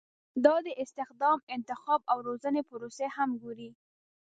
[0.45, 3.69] دا د استخدام، انتخاب او روزنې پروسې هم ګوري.